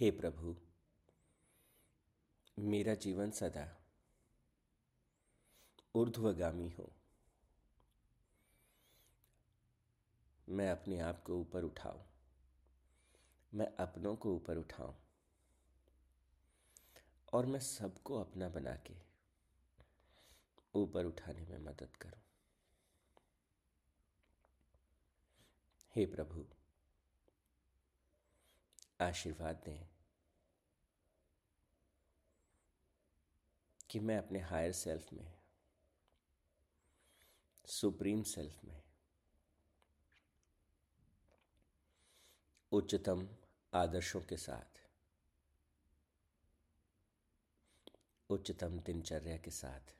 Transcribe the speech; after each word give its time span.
हे 0.00 0.10
प्रभु, 0.10 0.56
मेरा 2.58 2.94
जीवन 2.94 3.30
सदा 3.30 3.84
ऊर्ध्वगामी 5.94 6.70
हो। 6.70 6.92
मैं 10.48 10.70
अपने 10.70 10.98
आप 10.98 11.22
को 11.22 11.36
ऊपर 11.36 11.62
उठाऊं। 11.62 12.02
मैं 13.54 13.76
अपनों 13.76 14.16
को 14.16 14.34
ऊपर 14.34 14.56
उठाऊं 14.56 14.94
और 17.32 17.46
मैं 17.46 17.60
सबको 17.60 18.20
अपना 18.20 18.48
बना 18.48 18.76
के 18.76 18.94
ऊपर 20.74 21.04
उठाने 21.04 21.46
में 21.46 21.58
मदद 21.58 21.96
करूँ। 21.96 22.22
हे 25.96 26.06
प्रभु 26.06 26.46
आशीर्वाद 29.00 29.56
दें 29.56 29.88
कि 33.90 34.00
मैं 34.00 34.18
अपने 34.18 34.40
हायर 34.40 34.72
सेल्फ 34.72 35.12
में, 35.12 35.34
सुप्रीम 37.66 38.22
सेल्फ 38.22 38.64
में, 38.64 38.82
उच्चतम 42.72 43.28
आदर्शों 43.74 44.20
के 44.20 44.36
साथ, 44.36 44.80
उच्चतम 48.30 48.78
दिनचर्या 48.78 49.36
के 49.36 49.50
साथ, 49.50 49.94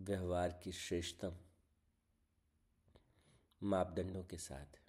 व्यवहार 0.00 0.60
की 0.64 0.72
श्रेष्ठतम 0.72 1.36
मापदंडों 3.62 4.24
के 4.24 4.38
साथ 4.38 4.85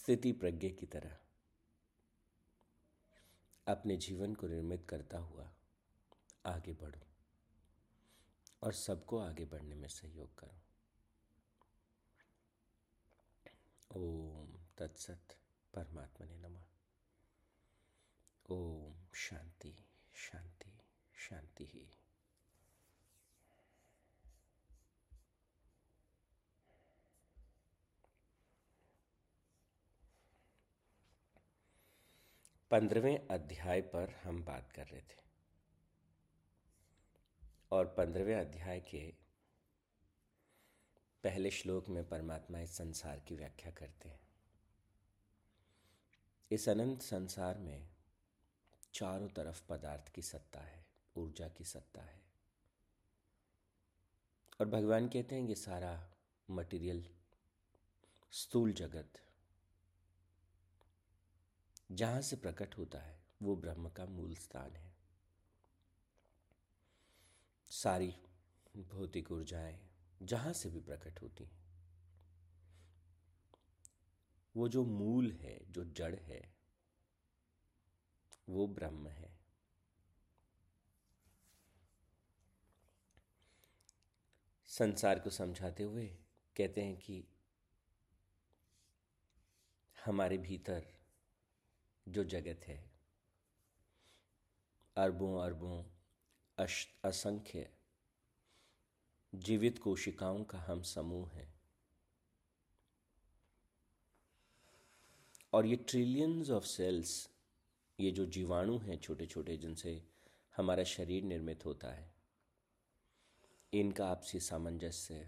स्थिति 0.00 0.32
प्रज्ञ 0.32 0.70
की 0.70 0.86
तरह 0.86 1.18
अपने 3.66 3.96
जीवन 3.96 4.34
को 4.34 4.46
निर्मित 4.46 4.86
करता 4.88 5.18
हुआ 5.18 5.52
आगे 6.46 6.72
बढ़ो 6.72 7.06
और 8.62 8.72
सबको 8.72 9.18
आगे 9.18 9.44
बढ़ने 9.44 9.74
में 9.74 9.88
सहयोग 9.88 10.38
करो। 10.38 10.62
ओम 13.96 14.58
तत्सत 14.78 15.36
परमात्मा 15.74 16.26
ने 16.26 16.36
नमा। 16.36 16.64
ओम 18.50 18.94
शांति 19.14 19.84
शांति 20.14 20.78
शांति 21.14 21.64
ही। 21.64 21.99
पंद्रहवें 32.70 33.28
अध्याय 33.28 33.80
पर 33.80 34.10
हम 34.10 34.44
बात 34.44 34.72
कर 34.72 34.86
रहे 34.86 35.00
थे। 35.00 35.20
और 37.72 37.86
पंद्रहवें 37.86 38.36
अध्याय 38.36 38.80
के 38.80 39.10
पहले 41.24 41.50
श्लोक 41.50 41.88
में 41.88 42.08
परमात्मा 42.08 42.60
इस 42.60 42.76
संसार 42.76 43.20
की 43.20 43.36
व्याख्या 43.36 43.72
करते 43.72 44.08
हैं। 44.08 44.28
इस 46.50 46.68
अनंत 46.68 47.02
संसार 47.02 47.58
में 47.58 47.88
चारों 48.94 49.28
तरफ़ 49.28 49.68
पदार्थ 49.68 50.08
की 50.08 50.22
सत्ता 50.22 50.60
है, 50.60 50.86
ऊर्जा 51.16 51.48
की 51.48 51.64
सत्ता 51.64 52.02
है। 52.02 52.22
और 54.60 54.68
भगवान 54.68 55.08
कहते 55.08 55.34
हैं, 55.34 55.48
ये 55.48 55.54
सारा 55.54 56.10
मटेरियल 56.50 57.14
स्थूल 58.32 58.72
जगत 58.72 59.29
जहाँ 61.90 62.20
से 62.20 62.36
प्रकट 62.36 62.78
होता 62.78 62.98
है, 62.98 63.18
वो 63.42 63.56
ब्रह्म 63.56 63.88
का 63.88 64.06
मूल 64.06 64.34
स्थान 64.34 64.76
है। 64.76 64.92
सारी 67.70 68.14
भौतिक 68.76 69.32
ऊर्जाएँ 69.32 69.80
जहाँ 70.22 70.52
से 70.52 70.70
भी 70.70 70.80
प्रकट 70.80 71.22
होती 71.22 71.44
हैं, 71.44 71.58
वो 74.54 74.68
जो 74.68 74.84
मूल 74.84 75.30
है, 75.32 75.58
जो 75.70 75.84
जड़ 75.84 76.14
है, 76.14 76.54
वो 78.48 78.66
ब्रह्म 78.66 79.08
है। 79.08 79.38
संसार 84.66 85.18
को 85.18 85.30
समझाते 85.30 85.82
हुए 85.82 86.06
कहते 86.56 86.82
हैं 86.82 86.96
कि 86.96 87.24
हमारे 90.06 90.38
भीतर 90.38 90.99
जो 92.06 92.24
जगत 92.24 92.66
है। 92.66 92.78
अरबों 94.96 95.40
अरबों 95.42 95.82
असंख्य 97.04 97.68
जीवित 99.32 99.78
कोशिकाओं 99.78 100.42
का 100.44 100.58
हम 100.58 100.82
समूह 100.84 101.30
है। 101.30 101.48
और 105.52 105.66
ये 105.66 105.76
ट्रिलियंस 105.88 106.50
ऑफ़ 106.50 106.64
सेल्स 106.64 107.28
ये 107.98 108.10
जो 108.10 108.26
जीवाणु 108.26 108.78
हैं 108.78 108.98
छोटे 108.98 109.26
छोटे 109.26 109.56
जिनसे 109.56 109.92
हमारा 110.54 110.84
शरीर 110.84 111.22
निर्मित 111.24 111.64
होता 111.64 111.92
है, 111.92 112.12
इनका 113.72 114.06
आपसी 114.06 114.40
सामंजस्य, 114.40 115.26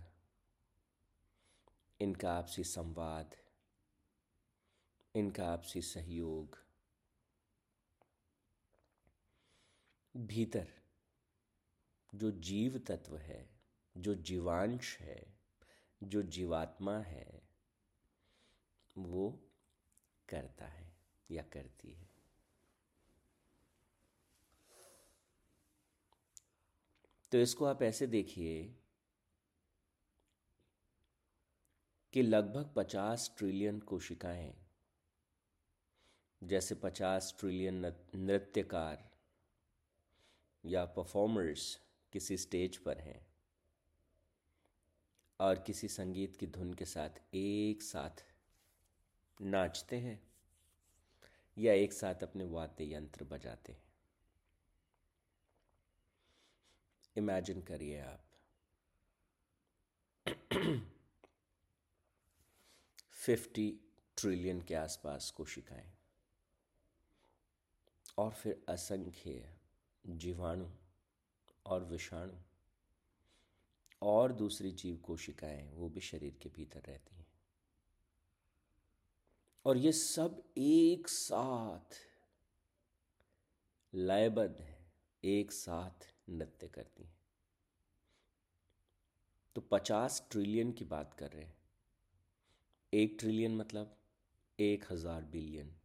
इनका 2.00 2.32
आपसी 2.32 2.64
संवाद 2.64 3.36
इनका 5.14 5.46
आपसी 5.46 5.82
सहयोग। 5.82 6.58
भीतर 10.16 10.66
जो 12.14 12.30
जीव 12.30 12.78
तत्व 12.78 13.16
है, 13.16 13.50
जो 13.96 14.14
जीवांश 14.14 14.98
है, 14.98 15.34
जो 16.02 16.22
जीवात्मा 16.22 16.98
है, 16.98 17.42
वो 18.98 19.40
करता 20.28 20.64
है 20.64 20.92
या 21.30 21.42
करती 21.42 21.92
है। 21.92 22.08
तो 27.32 27.38
इसको 27.38 27.64
आप 27.64 27.82
ऐसे 27.82 28.06
देखिए 28.06 28.74
कि 32.12 32.22
लगभग 32.22 32.72
पचास 32.76 33.34
ट्रिलियन 33.38 33.80
कोशिकाएँ 33.80 34.61
जैसे 36.42 36.74
पचास 36.74 37.36
ट्रिलियन 37.40 37.94
नृत्यकार 38.14 39.10
या 40.64 40.84
परफॉर्मर्स 40.84 41.80
किसी 42.12 42.36
स्टेज 42.36 42.76
पर 42.76 42.98
हैं 42.98 43.26
और 45.40 45.58
किसी 45.58 45.88
संगीत 45.88 46.36
की 46.36 46.46
धुन 46.46 46.74
के 46.74 46.84
साथ 46.84 47.10
एक 47.34 47.82
साथ 47.82 48.24
नाचते 49.40 49.96
हैं 49.96 50.22
या 51.58 51.72
एक 51.72 51.92
साथ 51.92 52.14
अपने 52.14 52.44
वाद्य 52.44 52.94
यंत्र 52.94 53.24
बजाते 53.24 53.72
हैं। 53.72 53.82
इमेजिन 57.16 57.62
करिए 57.62 58.00
आप। 58.00 58.24
फिफ्टी 63.10 63.80
ट्रिलियन 64.16 64.62
के 64.62 64.74
आसपास 64.74 65.30
कोशिकाएँ। 65.30 66.01
और 68.18 68.30
फिर 68.30 68.64
असंख्य 68.68 69.54
जीवाणु 70.06 70.66
और 71.66 71.84
विषाणु 71.84 72.32
और 74.02 74.32
दूसरी 74.32 74.72
जीव 74.72 74.96
कोशिकाएँ, 74.96 75.70
वो 75.72 75.88
भी 75.88 76.00
शरीर 76.00 76.38
के 76.42 76.48
भीतर 76.48 76.80
रहती 76.80 77.16
हैं। 77.16 77.26
और 79.64 79.76
ये 79.76 79.92
सब 79.92 80.42
एक 80.58 81.08
साथ 81.08 81.98
लयबद्ध 83.94 84.60
है, 84.60 84.78
एक 85.24 85.52
साथ 85.52 86.08
नृत्य 86.28 86.68
करती 86.68 87.02
हैं। 87.02 87.16
तो 89.56 89.60
पचास 89.60 90.26
ट्रिलियन 90.30 90.72
की 90.72 90.84
बात 90.84 91.14
कर 91.14 91.30
रहे 91.30 91.44
हैं। 91.44 91.56
एक 92.92 93.16
ट्रिलियन 93.20 93.56
मतलब 93.56 93.96
एक 94.58 94.84
हज़ार 94.92 95.22
बिलियन। 95.22 95.76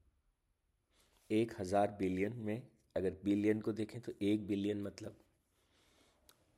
एक 1.29 1.53
हज़ार 1.59 1.95
बिलियन 1.99 2.33
में, 2.37 2.61
अगर 2.95 3.15
बिलियन 3.23 3.61
को 3.61 3.71
देखें 3.73 3.99
तो 4.01 4.11
एक 4.21 4.45
बिलियन 4.47 4.81
मतलब 4.81 5.17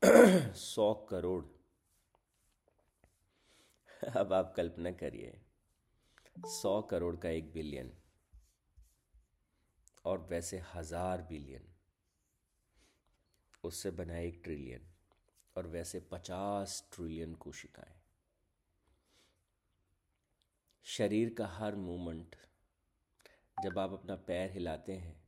सौ 0.56 0.94
करोड़। 1.10 1.44
अब 4.18 4.34
आप 4.34 4.54
कल्पना 4.58 4.92
करिए, 4.92 5.34
सौ 6.48 6.82
करोड़ 6.82 7.16
का 7.16 7.30
एक 7.30 7.52
बिलियन 7.54 7.92
और 10.06 10.28
वैसे 10.30 10.62
हज़ार 10.76 11.22
बिलियन 11.22 11.68
उससे 13.64 13.92
बना 13.92 14.18
एक 14.18 14.42
ट्रिलियन 14.44 14.88
और 15.56 15.68
वैसे 15.68 16.00
पचास 16.12 16.84
ट्रिलियन 16.94 17.34
कोशिकाएँ। 17.36 17.96
शरीर 20.86 21.34
का 21.38 21.48
हर 21.48 21.76
मूवमेंट 21.78 22.36
जब 23.64 23.80
आप 23.80 23.94
अपना 23.94 24.16
पैर 24.16 24.52
हिलाते 24.52 24.94
हैं, 24.94 25.24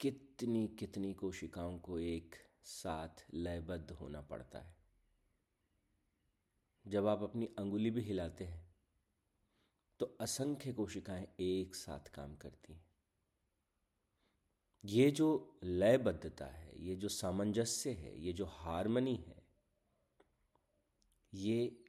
कितनी 0.00 0.66
कितनी 0.68 1.12
कोशिकाओं 1.14 1.78
को 1.78 1.98
एक 1.98 2.34
साथ 2.64 3.24
लयबद्ध 3.34 3.90
होना 3.90 4.20
पड़ता 4.20 4.58
है। 4.58 4.74
जब 6.86 7.06
आप 7.06 7.22
अपनी 7.22 7.46
अंगुली 7.58 7.90
भी 7.90 8.00
हिलाते 8.00 8.44
हैं 8.44 8.64
तो 10.00 10.06
असंख्य 10.20 10.72
कोशिकाएँ 10.72 11.26
एक 11.40 11.74
साथ 11.74 12.08
काम 12.08 12.36
करती 12.36 12.72
हैं। 12.72 12.84
ये 14.84 15.10
जो 15.10 15.58
लयबद्धता 15.64 16.46
है, 16.46 16.72
ये 16.82 16.96
जो 16.96 17.08
सामंजस्य 17.08 17.90
है, 17.90 18.20
ये 18.20 18.32
जो 18.32 18.46
हारमनी 18.46 19.16
है, 19.16 19.42
ये 21.34 21.84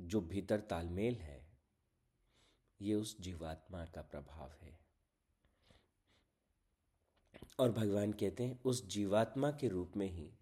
जो 0.00 0.20
भीतर 0.20 0.60
तालमेल 0.60 1.14
है 1.14 1.43
ये 2.80 2.94
उस 2.94 3.20
जीवात्मा 3.20 3.84
का 3.84 4.02
प्रभाव 4.02 4.52
है। 4.52 4.78
और 7.58 7.72
भगवान 7.72 8.12
कहते 8.12 8.44
हैं, 8.44 8.62
उस 8.62 8.86
जीवात्मा 8.86 9.50
के 9.50 9.68
रूप 9.68 9.92
में 9.96 10.06
ही 10.06 10.32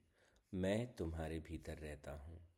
मैं 0.54 0.96
तुम्हारे 0.96 1.40
भीतर 1.40 1.78
रहता 1.78 2.12
हूँ। 2.12 2.48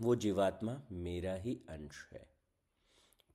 वो 0.00 0.16
जीवात्मा 0.16 0.82
मेरा 0.92 1.34
ही 1.34 1.60
अंश 1.68 2.08
है। 2.12 2.34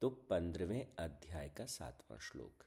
तो 0.01 0.09
पंद्रहवें 0.09 0.95
अध्याय 0.99 1.49
का 1.49 1.65
सातवां 1.65 2.19
श्लोक। 2.19 2.63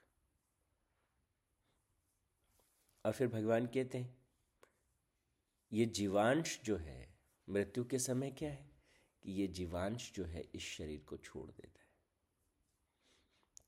और 3.06 3.12
फिर 3.12 3.28
भगवान 3.28 3.66
कहते 3.66 3.98
हैं, 3.98 4.18
ये 5.72 5.86
जीवांश 5.86 6.60
जो 6.64 6.76
है, 6.76 7.14
मृत्यु 7.48 7.84
के 7.84 7.98
समय 7.98 8.30
क्या 8.30 8.50
है? 8.50 8.69
कि 9.22 9.32
ये 9.32 9.46
जीवांश 9.46 10.12
जो 10.14 10.24
है 10.24 10.50
इस 10.54 10.62
शरीर 10.62 11.00
को 11.00 11.16
छोड़ 11.16 11.50
देता 11.50 11.80
है। 11.80 11.90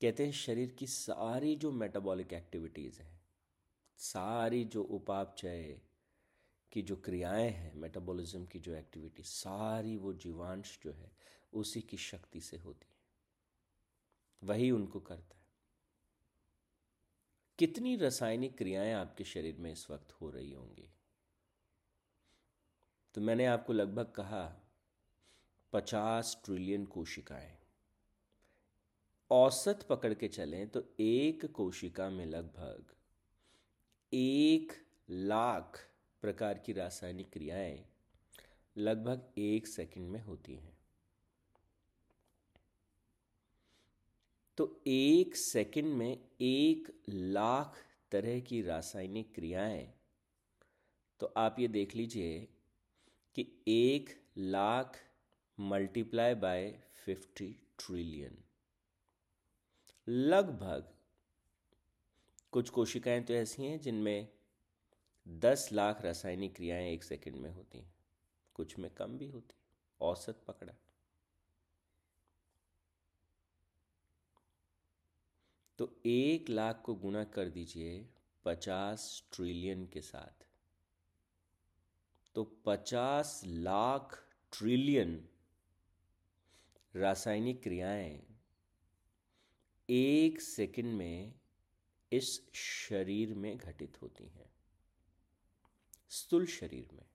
कहते 0.01 0.25
हैं 0.25 0.31
शरीर 0.31 0.71
की 0.71 0.87
सारी 0.87 1.55
जो 1.55 1.71
मेटाबॉलिक 1.71 2.33
एक्टिविटीज़ 2.33 3.01
हैं, 3.01 3.21
सारी 3.97 4.65
जो 4.65 4.83
उपापचय 4.83 5.81
की 6.71 6.81
जो 6.81 6.95
क्रियाएँ 6.95 7.49
हैं 7.49 7.73
मेटाबॉलिज्म 7.73 8.45
की 8.45 8.59
जो 8.59 8.73
एक्टिविटी 8.73 9.23
सारी 9.23 9.97
वो 9.97 10.13
जीवांश 10.13 10.79
जो 10.83 10.91
है 10.91 11.11
उसी 11.53 11.81
की 11.81 11.97
शक्ति 11.97 12.41
से 12.41 12.57
होती 12.57 12.87
है। 12.89 12.93
वही 14.43 14.71
उनको 14.71 14.99
करता 14.99 15.37
है। 15.37 15.43
कितनी 17.59 17.95
रासायनिक 17.95 18.57
क्रियाएँ 18.57 18.93
आपके 18.93 19.23
शरीर 19.23 19.57
में 19.57 19.71
इस 19.71 19.91
वक्त 19.91 20.11
हो 20.11 20.29
रही 20.29 20.51
होंगी? 20.51 20.93
तो 23.15 23.21
मैंने 23.21 23.45
आपको 23.45 23.73
लगभग 23.73 24.11
कहा 24.11 24.62
पचास 25.73 26.41
ट्रिलियन 26.45 26.85
कोशिकाएँ। 26.85 27.51
औसत 29.31 29.85
पकड़ 29.89 30.13
के 30.13 30.27
चलें 30.27 30.67
तो 30.67 30.83
एक 30.99 31.45
कोशिका 31.51 32.09
में 32.09 32.25
लगभग 32.25 32.93
एक 34.13 34.73
लाख 35.09 35.79
प्रकार 36.21 36.57
की 36.57 36.73
रासायनिक 36.73 37.29
क्रियाएँ 37.31 37.85
लगभग 38.77 39.33
एक 39.37 39.67
सेकंड 39.67 40.09
में 40.09 40.21
होती 40.21 40.55
हैं। 40.55 40.77
तो 44.57 44.83
एक 44.87 45.35
सेकंड 45.35 45.93
में 45.93 46.17
एक 46.41 47.01
लाख 47.09 47.77
तरह 48.11 48.39
की 48.39 48.61
रासायनिक 48.61 49.33
क्रियाएँ। 49.35 49.93
तो 51.19 51.33
आप 51.37 51.59
ये 51.59 51.67
देख 51.67 51.95
लीजिए 51.95 52.47
कि 53.35 53.47
एक 53.67 54.09
lakh 54.37 54.99
multiply 55.59 56.35
by 56.35 56.81
fifty 57.05 57.55
trillion 57.77 58.37
लगभग 60.07 60.93
कुछ 62.51 62.69
कोशिकाएँ 62.69 63.21
तो 63.21 63.33
ऐसी 63.33 63.63
हैं 63.63 63.79
जिनमें 63.79 64.27
दस 65.27 65.69
लाख 65.73 66.01
रासायनिक 66.01 66.55
क्रियाएँ 66.55 66.93
एक 66.93 67.03
सेकंड 67.03 67.35
में 67.35 67.51
होती 67.51 67.77
हैं। 67.77 67.93
कुछ 68.55 68.79
में 68.79 68.91
कम 68.91 69.17
भी 69.17 69.27
होती 69.27 69.55
औसत 70.01 70.41
पकड़ा। 70.47 70.73
तो 75.77 76.01
एक 76.05 76.49
लाख 76.49 76.81
को 76.85 76.95
गुना 76.95 77.23
कर 77.23 77.49
दीजिए 77.49 78.09
पचास 78.45 79.23
ट्रिलियन 79.31 79.85
के 79.85 80.01
साथ। 80.01 80.45
तो 82.35 82.43
पचास 82.65 83.41
लाख 83.45 84.27
ट्रिलियन 84.51 85.29
रासायनिक 86.95 87.63
क्रियाएँ 87.63 88.23
एक 89.89 90.41
सेकंड 90.41 90.85
में 90.85 91.39
इस 92.11 92.53
शरीर 92.53 93.33
में 93.33 93.57
घटित 93.57 94.01
होती 94.01 94.27
हैं। 94.27 94.53
स्थूल 96.09 96.45
शरीर 96.45 96.89
में। 96.93 97.05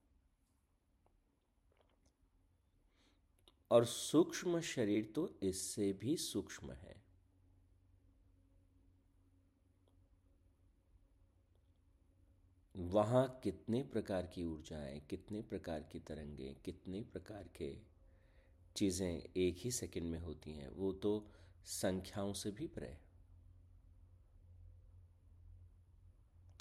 और 3.70 3.84
सूक्ष्म 3.84 4.60
शरीर 4.60 5.12
तो 5.14 5.38
इससे 5.42 5.92
भी 5.92 6.16
सूक्ष्म 6.16 6.72
है। 6.72 7.04
वहाँ 12.76 13.40
कितने 13.44 13.82
प्रकार 13.82 14.26
की 14.26 14.44
ऊर्जाएँ, 14.44 15.00
कितने 15.00 15.42
प्रकार 15.42 15.82
की 15.82 16.00
तरंगे, 16.00 16.54
कितने 16.64 17.02
प्रकार 17.02 17.48
के 17.48 17.97
चीज़ें 18.78 19.22
एक 19.36 19.56
ही 19.58 19.70
सेकंड 19.72 20.10
में 20.10 20.18
होती 20.20 20.52
हैं, 20.52 20.68
वो 20.68 20.92
तो 20.94 21.12
संख्याओं 21.66 22.32
से 22.32 22.50
भी 22.50 22.66
परे 22.68 22.96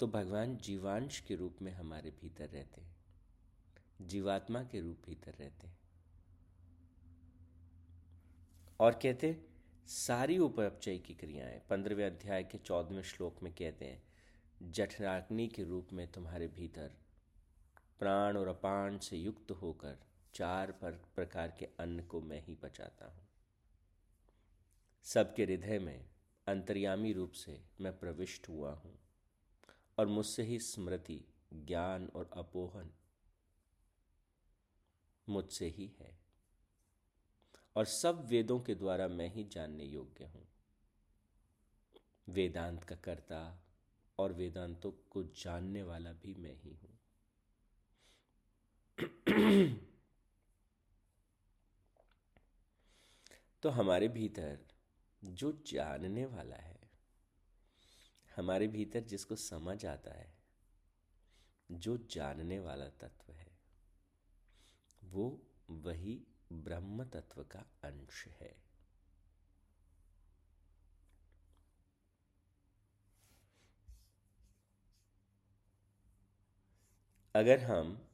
तो 0.00 0.06
भगवान 0.06 0.56
जीवांश 0.56 1.18
के 1.20 1.34
रूप 1.34 1.56
में 1.62 1.72
हमारे 1.72 2.10
भीतर 2.20 2.48
रहते 2.48 2.80
हैं, 2.80 2.96
जीवात्मा 4.00 4.62
के 4.62 4.80
रूप 4.80 5.02
भीतर 5.06 5.34
रहते 5.40 5.66
हैं। 5.66 5.76
और 8.80 8.98
कहते 9.02 9.36
सारी 9.88 10.38
उपचय 10.38 10.98
की 10.98 11.14
क्रियाएँ, 11.14 11.60
पंद्रहवें 11.70 12.04
अध्याय 12.06 12.42
के 12.42 12.58
चौदहवें 12.58 13.02
श्लोक 13.04 13.42
में 13.42 13.52
कहते 13.52 13.84
हैं, 13.84 14.02
जठराग्नि 14.64 15.46
के 15.48 15.64
रूप 15.64 15.92
में 15.92 16.06
तुम्हारे 16.12 16.48
भीतर 16.48 16.90
प्राण 18.00 18.36
और 18.36 18.48
अपान 18.48 18.98
से 18.98 19.16
युक्त 19.16 19.50
होकर 19.52 19.98
चार 20.34 20.72
पर 20.72 20.92
प्रकार 21.16 21.56
के 21.58 21.68
अन्न 21.80 22.02
को 22.02 22.20
मैं 22.20 22.44
ही 22.46 22.58
बचाता 22.62 23.06
हूँ। 23.06 23.28
सबके 25.04 25.44
हृदय 25.44 25.78
में 25.78 26.04
अंतर्यामी 26.46 27.12
रूप 27.12 27.32
से 27.32 27.64
मैं 27.80 27.98
प्रविष्ट 27.98 28.48
हुआ 28.48 28.72
हूँ 28.72 28.98
और 29.98 30.06
मुझसे 30.06 30.42
ही 30.42 30.58
स्मृति, 30.58 31.24
ज्ञान 31.52 32.06
और 32.06 32.30
अपोहन 32.32 32.90
मुझसे 35.28 35.68
ही 35.68 35.90
है। 36.00 36.18
और 37.76 37.84
सब 37.84 38.26
वेदों 38.28 38.60
के 38.60 38.74
द्वारा 38.74 39.08
मैं 39.08 39.34
ही 39.34 39.44
जानने 39.44 39.84
योग्य 39.84 40.24
हूँ। 40.24 40.48
वेदांत 42.28 42.84
का 42.84 42.96
कर्ता 42.96 43.62
और 44.18 44.32
वेदांतों 44.32 44.90
को 45.10 45.22
जानने 45.22 45.82
वाला 45.82 46.12
भी 46.12 46.34
मैं 46.34 46.56
ही 46.62 46.74
हूँ। 46.74 46.97
तो 53.62 53.70
हमारे 53.70 54.08
भीतर 54.08 54.58
जो 55.24 55.52
जानने 55.66 56.24
वाला 56.26 56.56
है, 56.56 56.78
हमारे 58.36 58.68
भीतर 58.68 59.00
जिसको 59.00 59.36
समझ 59.36 59.86
आता 59.86 60.10
है, 60.10 60.32
जो 61.70 61.96
जानने 62.10 62.58
वाला 62.58 62.88
तत्व 62.88 63.32
है, 63.32 63.50
वो 65.04 65.46
वही 65.70 66.26
ब्रह्म 66.52 67.04
तत्व 67.04 67.42
का 67.42 67.58
अंश 67.84 68.26
है। 68.40 68.54
अगर 77.34 77.58
हम 77.58 78.06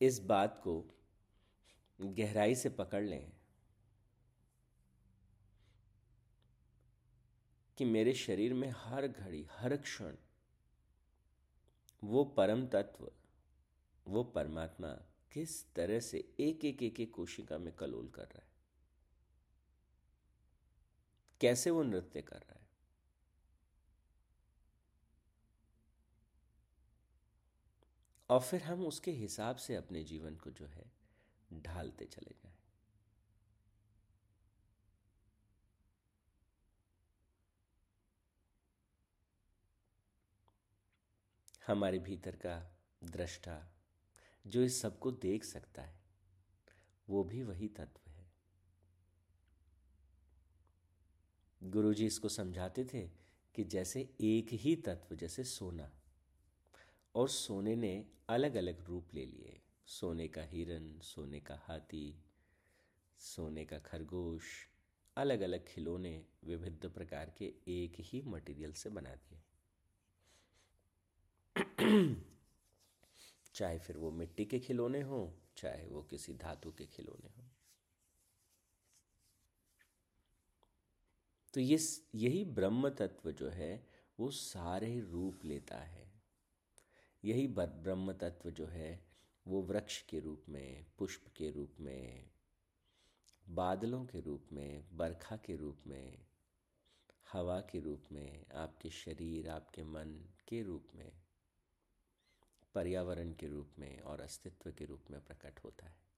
इस 0.00 0.18
बात 0.20 0.60
को 0.64 0.99
गहराई 2.06 2.54
से 2.54 2.68
पकड़ 2.68 3.04
लें 3.04 3.32
कि 7.78 7.84
मेरे 7.84 8.14
शरीर 8.14 8.54
में 8.54 8.72
हर 8.76 9.08
घड़ी, 9.08 9.46
हर 9.50 9.76
क्षण, 9.76 10.16
वो 12.04 12.24
परम 12.24 12.66
तत्व, 12.66 13.12
वो 14.06 14.24
परमात्मा 14.24 14.88
किस 15.32 15.74
तरह 15.74 16.00
से 16.00 16.34
एक 16.40 16.64
एक 16.64 16.82
एक 16.82 17.00
एक 17.00 17.14
कोशिका 17.14 17.58
में 17.58 17.74
कलोल 17.74 18.08
कर 18.08 18.22
रहा 18.22 18.38
है। 18.38 18.50
कैसे 21.40 21.70
वो 21.70 21.82
नृत्य 21.82 22.22
कर 22.22 22.36
रहा 22.36 22.54
है? 22.54 22.68
और 28.30 28.40
फिर 28.40 28.62
हम 28.62 28.86
उसके 28.86 29.10
हिसाब 29.10 29.56
से 29.56 29.74
अपने 29.74 30.04
जीवन 30.04 30.36
को 30.36 30.50
जो 30.50 30.66
है 30.66 30.99
ढालते 31.52 32.04
चले 32.04 32.30
जाएँ। 32.30 32.54
हमारे 41.66 41.98
भीतर 41.98 42.36
का 42.36 42.76
दृष्टा 43.04 43.72
जो 44.46 44.62
इस 44.62 44.82
सबको 44.82 45.10
देख 45.10 45.44
सकता 45.44 45.82
है, 45.82 46.00
वो 47.08 47.24
भी 47.24 47.42
वही 47.42 47.68
तत्व 47.68 48.10
है। 48.10 48.32
गुरुजी 51.62 52.06
इसको 52.06 52.28
समझाते 52.28 52.84
थे 52.84 53.08
कि 53.54 53.64
जैसे 53.64 54.14
एक 54.20 54.48
ही 54.52 54.76
तत्व, 54.76 55.14
जैसे 55.14 55.44
सोना, 55.44 55.90
और 57.14 57.28
सोने 57.28 57.76
ने 57.76 58.06
अलग 58.28 58.54
अलग 58.54 58.84
रूप 58.84 59.14
ले 59.14 59.26
लिए। 59.26 59.60
सोने 59.90 60.28
का 60.28 60.42
हिरन, 60.42 61.00
सोने 61.00 61.40
का 61.40 61.56
हाथी, 61.56 62.24
सोने 63.18 63.64
का 63.64 63.78
खरगोश 63.78 64.42
अलग 65.16 65.40
अलग 65.40 65.66
खिलौने 65.66 66.26
विभिन्न 66.44 66.88
प्रकार 66.88 67.34
के 67.38 67.54
एक 67.68 67.92
ही 67.98 68.22
मटेरियल 68.22 68.72
से 68.72 68.90
बना 68.90 69.14
दिए। 69.14 69.40
चाहे 73.54 73.78
फिर 73.78 73.96
वो 73.96 74.10
मिट्टी 74.10 74.44
के 74.44 74.58
खिलौने 74.58 75.00
हों, 75.00 75.52
चाहे 75.56 75.86
वो 75.86 76.02
किसी 76.02 76.34
धातु 76.34 76.72
के 76.72 76.86
खिलौने 76.86 77.28
हों। 77.28 77.48
तो 81.54 81.60
ये 81.60 81.78
यही 82.14 82.44
ब्रह्म 82.44 82.90
तत्व 82.90 83.32
जो 83.32 83.48
है, 83.48 83.86
वो 84.20 84.30
सारे 84.30 85.00
रूप 85.00 85.44
लेता 85.44 85.78
है। 85.78 86.12
यही 87.24 87.46
ब्रह्म 87.46 88.12
तत्व 88.12 88.50
जो 88.50 88.66
है 88.66 89.09
वो 89.46 89.62
वृक्ष 89.62 90.02
के 90.02 90.20
रूप 90.20 90.44
में, 90.48 90.86
पुष्प 90.98 91.28
के 91.36 91.50
रूप 91.50 91.76
में, 91.80 92.30
बादलों 93.48 94.06
के 94.06 94.20
रूप 94.20 94.48
में, 94.52 94.96
बरखा 94.96 95.36
के 95.36 95.56
रूप 95.56 95.82
में, 95.86 96.26
हवा 97.32 97.60
के 97.60 97.80
रूप 97.80 98.02
में, 98.12 98.46
आपके 98.54 98.90
शरीर, 98.90 99.48
आपके 99.48 99.82
मन 99.84 100.28
के 100.48 100.62
रूप 100.62 100.88
में, 100.94 101.12
पर्यावरण 102.74 103.32
के 103.32 103.48
रूप 103.48 103.70
में 103.78 104.00
और 104.00 104.20
अस्तित्व 104.20 104.72
के 104.72 104.84
रूप 104.84 105.04
में 105.10 105.20
प्रकट 105.20 105.60
होता 105.64 105.86
है। 105.86 106.10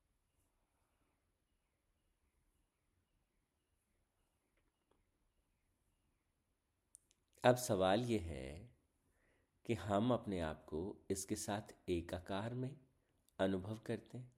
अब 7.45 7.57
सवाल 7.57 8.03
ये 8.03 8.19
है 8.19 8.71
कि 9.67 9.75
हम 9.75 10.13
अपने 10.13 10.41
आप 10.41 10.65
को 10.65 10.97
इसके 11.11 11.37
साथ 11.37 11.75
एकाकार 11.89 12.55
में 12.55 12.82
अनुभव 13.45 13.79
करते 13.79 14.19
हैं? 14.19 14.33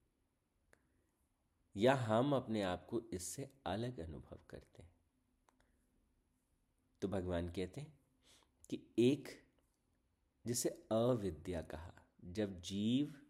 या 1.76 1.94
हम 1.94 2.34
अपने 2.36 2.62
आप 2.62 2.86
को 2.90 3.00
इससे 3.00 3.50
अलग 3.66 3.98
अनुभव 4.00 4.38
करते 4.50 4.82
हैं? 4.82 4.96
तो 7.02 7.08
भगवान 7.08 7.48
कहते 7.48 7.80
हैं 7.80 7.98
कि 8.70 8.94
एक, 8.98 9.46
जिसे 10.46 10.68
अविद्या 10.92 11.62
कहा, 11.62 11.92
जब 12.24 12.60
जीव 12.60 13.20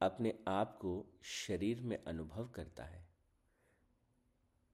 अपने 0.00 0.44
आप 0.48 0.78
को 0.78 1.18
शरीर 1.22 1.80
में 1.80 2.04
अनुभव 2.04 2.48
करता 2.48 2.84
है 2.84 3.08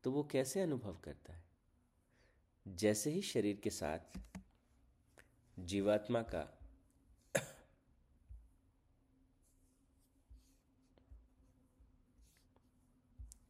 तो 0.04 0.12
वो 0.12 0.24
कैसे 0.24 0.60
अनुभव 0.60 0.96
करता 0.96 1.32
है? 1.32 1.44
जैसे 2.68 3.10
ही 3.10 3.22
शरीर 3.22 3.56
के 3.56 3.70
साथ 3.70 4.20
जीवात्मा 5.58 6.22
का 6.22 6.53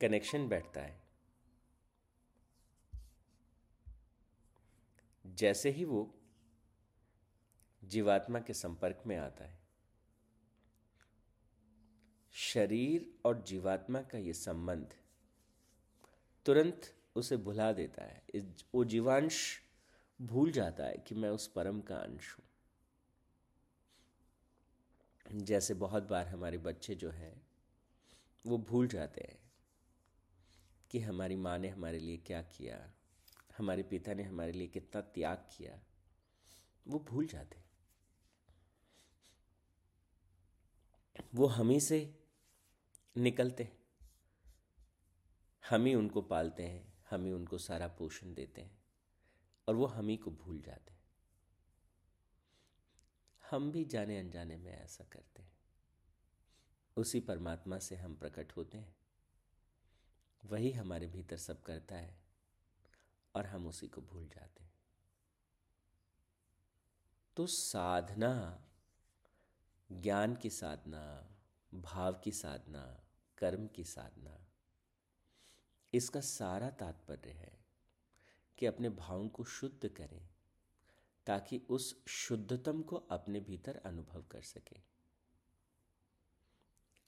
कनेक्शन 0.05 0.49
बैठता 0.49 0.81
है। 0.81 1.03
जैसे 5.25 5.71
ही 5.71 5.85
वो 5.85 6.01
जीवात्मा 7.83 8.41
के 8.41 8.53
संपर्क 8.55 9.03
में 9.07 9.17
आता 9.17 9.45
है, 9.45 9.59
शरीर 12.35 13.07
और 13.25 13.43
जीवात्मा 13.43 14.01
का 14.03 14.19
ये 14.19 14.33
संबंध 14.33 14.95
तुरंत 16.47 16.93
उसे 17.17 17.37
भुला 17.37 17.73
देता 17.73 18.05
है। 18.05 18.23
वो 18.75 18.85
जीवांश 18.85 19.61
भूल 20.21 20.51
जाता 20.53 20.85
है 20.85 20.97
कि 20.99 21.15
मैं 21.15 21.31
उस 21.31 21.47
परम 21.47 21.81
का 21.81 21.97
अंश 21.97 22.35
हूँ। 22.35 22.45
जैसे 25.43 25.75
बहुत 25.75 26.03
बार 26.03 26.27
हमारे 26.29 26.59
बच्चे 26.59 26.95
जो 26.95 27.11
हैं, 27.11 27.35
वो 28.45 28.59
भूल 28.61 28.89
जाते 28.89 29.21
हैं। 29.21 29.44
कि 30.95 31.01
हमारी 31.01 31.37
माँ 31.37 31.59
ने 31.59 31.69
हमारे 31.69 31.99
लिए 31.99 32.17
क्या 32.17 32.43
किया? 32.43 32.93
हमारे 33.59 33.83
पिता 33.83 34.15
ने 34.15 34.23
हमारे 34.23 34.53
लिए 34.53 34.67
कितना 34.67 35.01
त्याग 35.01 35.49
किया? 35.57 35.83
वो 36.89 36.99
भूल 36.99 37.27
जाते। 37.27 37.65
वो 41.35 41.47
हम 41.47 41.71
ही 41.71 41.81
से 41.81 42.25
निकलते। 43.17 43.65
हैं 43.65 43.79
हम 45.71 45.85
ही 45.85 45.95
उनको 45.95 46.23
पालते 46.23 46.63
हैं, 46.63 47.05
हम 47.11 47.25
ही 47.25 47.33
उनको 47.33 47.59
सारा 47.59 47.89
पोषण 47.89 48.35
देते 48.35 48.61
हैं 48.61 48.85
और 49.69 49.75
वो 49.75 49.87
हम 49.87 50.09
ही 50.09 50.17
को 50.17 50.31
भूल 50.31 50.61
जाते 50.61 50.93
हैं। 50.93 51.01
हम 53.51 53.73
भी 53.73 53.85
जाने 53.85 54.19
अनजाने 54.19 54.57
में 54.57 54.73
ऐसा 54.73 55.05
करते 55.05 55.43
हैं। 55.43 55.53
उसी 56.97 57.21
परमात्मा 57.21 57.79
से 57.79 57.97
हम 57.97 58.17
प्रकट 58.17 58.53
होते 58.53 58.79
हैं। 58.79 59.04
वही 60.47 60.73
हमारे 60.73 61.07
भीतर 61.07 61.37
सब 61.37 61.63
करता 61.63 61.95
है 61.95 62.23
और 63.35 63.47
हम 63.47 63.67
उसी 63.67 63.89
को 63.89 64.01
भूल 64.01 64.29
जाते 64.29 64.65
हैं। 64.65 64.75
तो 67.37 67.47
साधना, 67.47 68.65
ज्ञान 69.93 70.37
की 70.37 70.51
साधना, 70.51 71.37
भाव 71.75 72.13
की 72.15 72.33
साधना, 72.33 73.05
कर्म 73.39 73.67
की 73.67 73.85
साधना, 73.85 74.47
इसका 75.93 76.21
सारा 76.21 76.71
तात्पर्य 76.71 77.31
है 77.31 77.65
कि 78.59 78.67
अपने 78.67 78.89
भावों 78.89 79.29
को 79.29 79.45
शुद्ध 79.45 79.89
करें 79.89 80.29
ताकि 81.27 81.59
उस 81.59 82.05
शुद्धतम 82.09 82.83
को 82.83 82.97
अपने 82.97 83.41
भीतर 83.41 83.77
अनुभव 83.77 84.23
कर 84.23 84.43
सके। 84.43 84.81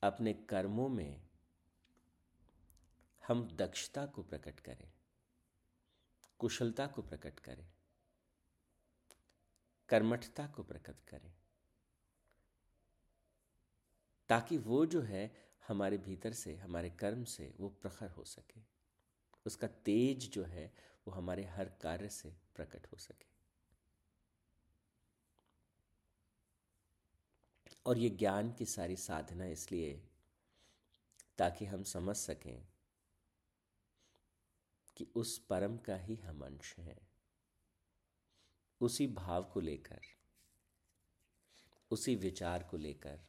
अपने 0.03 0.33
कर्मों 0.33 0.89
में 0.89 1.26
हम 3.29 3.49
दक्षता 3.57 4.07
को 4.07 4.23
प्रकट 4.23 4.61
करें, 4.61 4.93
कुशलता 6.39 6.87
को 6.87 7.03
प्रकट 7.03 7.41
करें, 7.41 7.67
कर्मठता 9.89 10.47
को 10.47 10.63
प्रकट 10.63 11.03
करें, 11.09 11.33
ताकि 14.29 14.59
वो 14.59 14.85
जो 14.87 15.01
है 15.03 15.31
हमारे 15.69 15.99
भीतर 15.99 16.33
से, 16.33 16.57
हमारे 16.57 16.91
कर्म 16.91 17.25
से 17.25 17.55
वो 17.61 17.69
प्रखर 17.83 18.11
हो 18.11 18.25
सके। 18.25 18.61
उसका 19.47 19.67
तेज 19.67 20.31
जो 20.31 20.45
है 20.45 20.73
वो 21.07 21.15
हमारे 21.15 21.45
हर 21.45 21.69
कार्य 21.83 22.09
से 22.09 22.37
प्रकट 22.57 22.87
हो 22.87 22.99
सके। 22.99 23.35
और 27.87 27.99
ये 27.99 28.09
ज्ञान 28.11 28.53
की 28.53 28.67
सारी 28.67 28.97
साधना 28.97 29.47
इसलिए 29.47 29.93
ताकि 31.39 31.65
हम 31.65 31.83
समझ 31.83 32.17
सकें 32.17 32.76
कि 34.97 35.05
उस 35.15 35.39
परम 35.39 35.77
का 35.79 35.97
ही 35.97 36.17
हम 36.17 36.45
अंश 36.45 36.75
हैं। 36.79 36.99
उसी 38.81 39.07
भाव 39.07 39.45
को 39.45 39.61
लेकर, 39.61 40.01
उसी 41.91 42.15
विचार 42.17 42.63
को 42.63 42.77
लेकर 42.77 43.21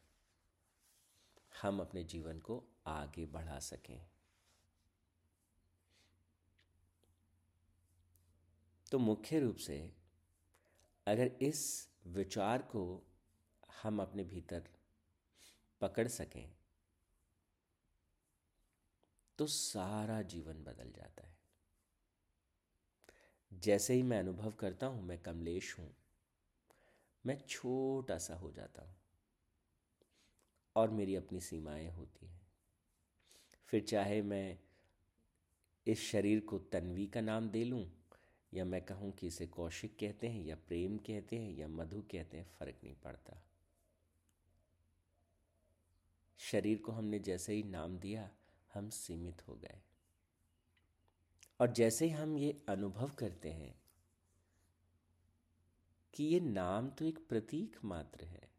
हम 1.62 1.80
अपने 1.80 2.04
जीवन 2.04 2.40
को 2.40 2.64
आगे 2.88 3.26
बढ़ा 3.26 3.60
सकें। 3.60 4.10
तो 8.92 9.00
मुख्य 9.00 9.40
रूप 9.40 9.56
से 9.56 9.80
अगर 11.08 11.28
इस 11.42 11.90
विचार 12.08 12.62
को 12.62 12.84
हम 13.84 14.02
अपने 14.02 14.24
भीतर 14.24 14.70
पकड़ 15.82 16.08
सकें 16.08 16.56
तो 19.40 19.48
सारा 19.48 20.22
जीवन 20.22 20.64
बदल 20.64 20.92
जाता 20.92 21.28
है। 21.28 21.37
जैसे 23.54 23.94
ही 23.94 24.04
मैं 24.04 24.20
अनुभव 24.20 24.52
करता 24.52 24.88
हूँ, 24.88 25.04
मैं 25.04 25.18
कमलेश 25.18 25.80
हूँ। 25.80 25.96
मैं 27.26 27.38
छोटा 27.48 28.18
सा 28.18 28.36
हो 28.36 28.52
जाता 28.52 28.82
हूँ 28.82 28.96
और 30.76 30.90
मेरी 30.90 31.16
अपनी 31.16 31.40
सीमाएँ 31.40 31.90
होती 31.90 32.26
हैं। 32.26 32.42
फिर 33.68 33.84
चाहे 33.84 34.22
मैं 34.22 34.60
इस 35.88 36.12
शरीर 36.12 36.40
को 36.40 36.60
तन्वी 36.60 37.08
का 37.08 37.22
नाम 37.22 37.50
दे 37.50 37.64
लूँ, 37.64 37.86
या 38.54 38.66
मैं 38.66 38.82
कहूँ 38.82 39.12
कि 39.12 39.28
इसे 39.28 39.48
कौशिक 39.48 39.98
कहते 40.00 40.28
हैं, 40.28 40.46
या 40.46 40.56
प्रेम 40.56 40.98
कहते 40.98 41.36
हैं, 41.36 41.58
या 41.58 41.68
मधु 41.68 42.02
कहते 42.02 42.38
हैं, 42.38 42.46
फ़र्क 42.60 42.76
नहीं 42.84 42.96
पड़ता। 42.96 43.44
शरीर 46.38 46.78
को 46.78 46.92
हमने 46.92 47.20
जैसे 47.20 47.54
ही 47.54 47.64
नाम 47.64 47.98
दिया, 47.98 48.30
हम 48.74 48.90
सीमित 48.90 49.48
हो 49.48 49.56
गए। 49.56 49.82
और 51.60 51.72
जैसे 51.72 52.06
ही 52.06 52.12
हम 52.12 52.38
ये 52.38 52.62
अनुभव 52.70 53.12
करते 53.18 53.50
हैं 53.50 53.74
कि 56.14 56.24
ये 56.24 56.40
नाम 56.40 56.90
तो 56.90 57.06
एक 57.06 57.20
प्रतीक 57.30 57.78
मात्र 57.86 58.26
है। 58.26 58.50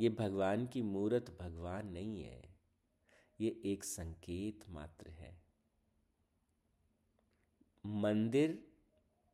ये 0.00 0.08
भगवान 0.08 0.66
की 0.66 0.82
मूर्त 0.82 1.36
भगवान 1.40 1.88
नहीं 1.88 2.22
है, 2.22 2.42
ये 3.40 3.62
एक 3.64 3.84
संकेत 3.84 4.64
मात्र 4.68 5.10
है। 5.10 5.34
मंदिर 7.84 8.58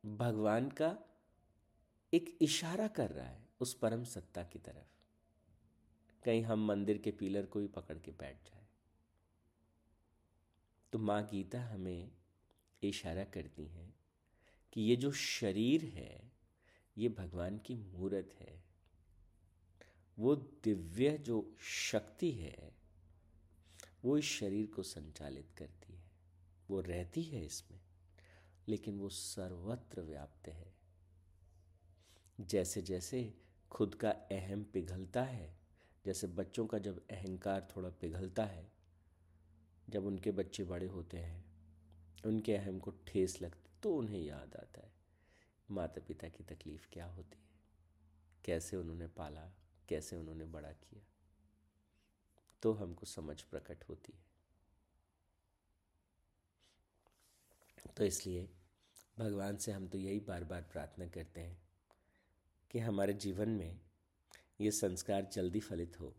भगवान 0.03 0.69
का 0.71 0.95
एक 2.13 2.37
इशारा 2.41 2.87
कर 2.87 3.09
रहा 3.09 3.25
है 3.25 3.47
उस 3.59 3.73
परम 3.73 4.03
सत्ता 4.03 4.43
की 4.43 4.59
तरफ़। 4.59 6.23
कहीं 6.25 6.43
हम 6.43 6.65
मंदिर 6.65 6.97
के 6.97 7.11
पिलर 7.11 7.45
को 7.45 7.59
ही 7.59 7.67
पकड़ 7.67 7.97
के 7.97 8.11
बैठ 8.11 8.43
जाए। 8.43 8.62
तो 10.93 10.99
माँ 10.99 11.25
गीता 11.25 11.61
हमें 11.61 12.11
इशारा 12.83 13.23
करती 13.23 13.65
हैं 13.65 13.95
कि 14.73 14.81
ये 14.81 14.95
जो 14.95 15.11
शरीर 15.11 15.85
है, 15.85 16.31
ये 16.97 17.09
भगवान 17.09 17.57
की 17.57 17.75
मूर्त 17.75 18.35
है। 18.39 18.63
वो 20.19 20.35
दिव्य 20.35 21.17
जो 21.17 21.57
शक्ति 21.59 22.31
है, 22.31 22.75
वो 24.05 24.17
इस 24.17 24.25
शरीर 24.25 24.67
को 24.67 24.83
संचालित 24.83 25.51
करती 25.57 25.93
है। 25.93 26.11
वो 26.69 26.81
रहती 26.81 27.23
है 27.23 27.45
इसमें, 27.45 27.81
लेकिन 28.67 28.99
वो 28.99 29.09
सर्वत्र 29.09 30.01
व्याप्त 30.01 30.47
है। 30.47 30.73
जैसे 32.41 32.81
जैसे 32.81 33.33
खुद 33.71 33.95
का 33.95 34.09
अहम 34.09 34.63
पिघलता 34.63 35.23
है, 35.23 35.57
जैसे 36.05 36.27
बच्चों 36.27 36.67
का 36.67 36.79
जब 36.79 37.07
अहंकार 37.07 37.67
थोड़ा 37.75 37.89
पिघलता 37.89 38.45
है 38.45 38.72
जब 39.89 40.05
उनके 40.05 40.31
बच्चे 40.31 40.63
बड़े 40.63 40.87
होते 40.87 41.17
हैं, 41.17 41.45
उनके 42.25 42.55
अहम 42.55 42.79
को 42.79 42.91
ठेस 42.91 43.41
लगती 43.41 43.69
तो 43.83 43.95
उन्हें 43.95 44.19
याद 44.19 44.55
आता 44.55 44.81
है 44.81 44.93
माता 45.71 46.01
पिता 46.01 46.29
की 46.29 46.43
तकलीफ़ 46.43 46.87
क्या 46.91 47.05
होती 47.05 47.37
है? 47.37 47.49
कैसे 48.45 48.77
उन्होंने 48.77 49.07
पाला? 49.07 49.51
कैसे 49.89 50.15
उन्होंने 50.15 50.45
बड़ा 50.45 50.71
किया? 50.71 51.05
तो 52.61 52.73
हमको 52.73 53.05
समझ 53.05 53.41
प्रकट 53.41 53.83
होती 53.89 54.13
है। 54.13 54.33
तो 57.97 58.03
इसलिए 58.03 58.49
भगवान 59.19 59.57
से 59.57 59.71
हम 59.71 59.87
तो 59.87 59.97
यही 59.97 60.19
बार 60.19 60.43
बार 60.43 60.61
प्रार्थना 60.61 61.07
करते 61.07 61.41
हैं 61.41 61.61
कि 62.71 62.79
हमारे 62.79 63.13
जीवन 63.13 63.49
में 63.49 63.79
ये 64.61 64.71
संस्कार 64.71 65.25
जल्दी 65.25 65.59
फलित 65.59 65.99
हो। 65.99 66.15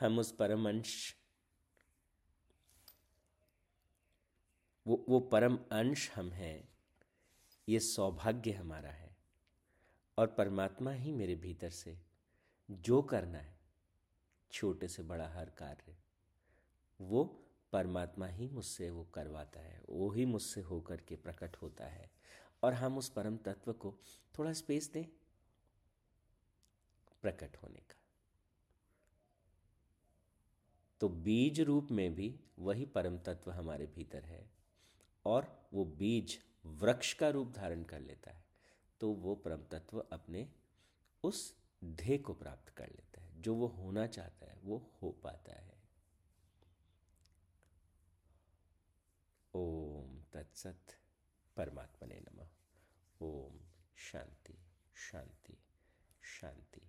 हम 0.00 0.18
उस 0.18 0.36
परम 0.36 0.68
अंश 0.68 1.17
वो 4.88 5.06
वो 5.08 5.20
परम 5.20 5.58
अंश 5.72 6.10
हम 6.10 6.30
हैं। 6.30 6.68
ये 7.68 7.80
सौभाग्य 7.80 8.52
हमारा 8.52 8.90
है। 8.90 9.16
और 10.18 10.26
परमात्मा 10.26 10.92
ही 10.92 11.12
मेरे 11.12 11.34
भीतर 11.34 11.70
से 11.70 11.98
जो 12.70 13.02
करना 13.02 13.38
है, 13.38 13.58
छोटे 14.52 14.88
से 14.88 15.02
बड़ा 15.02 15.28
हर 15.28 15.50
कार्य, 15.50 15.96
वो 17.00 17.44
परमात्मा 17.72 18.26
ही 18.26 18.48
मुझसे 18.48 18.90
वो 18.90 19.04
करवाता 19.04 19.60
है। 19.60 19.82
वो 19.88 20.10
ही 20.10 20.24
मुझसे 20.24 20.60
होकर 20.60 21.00
के 21.00 21.16
प्रकट 21.16 21.56
होता 21.56 21.86
है। 21.86 22.10
और 22.62 22.74
हम 22.74 22.98
उस 22.98 23.08
परम 23.08 23.36
तत्व 23.36 23.72
को 23.72 23.94
थोड़ा 24.38 24.52
स्पेस 24.52 24.92
दें 24.92 25.04
प्रकट 27.22 27.56
होने 27.56 27.78
का। 27.78 27.98
तो 31.00 31.08
बीज 31.08 31.60
रूप 31.60 31.88
में 31.90 32.14
भी 32.14 32.40
वही 32.58 32.86
परम 32.86 33.18
तत्व 33.18 33.50
हमारे 33.50 33.86
भीतर 33.86 34.24
है। 34.24 34.57
और 35.28 35.68
वो 35.72 35.84
बीज 35.84 36.38
वृक्ष 36.66 37.12
का 37.14 37.28
रूप 37.28 37.52
धारण 37.52 37.82
कर 37.82 38.00
लेता 38.00 38.30
है 38.30 38.44
तो 39.00 39.12
वो 39.12 39.34
परम 39.34 39.62
तत्व 39.62 39.98
अपने 40.12 40.48
उस 41.24 41.56
ध्येय 41.84 42.18
को 42.18 42.34
प्राप्त 42.34 42.68
कर 42.68 42.88
लेता 42.88 43.20
है। 43.22 43.42
जो 43.42 43.54
वो 43.54 43.66
होना 43.66 44.06
चाहता 44.06 44.46
है, 44.46 44.58
वो 44.64 44.90
हो 45.02 45.10
पाता 45.10 45.52
है। 45.52 45.82
ओम 49.54 50.22
तत्सत 50.32 50.96
परमात्मा 51.56 52.06
ने 52.06 52.20
नमः। 52.20 52.48
ओम 53.22 53.60
शांति 53.96 54.58
शांति 54.94 55.58
शांति। 56.40 56.87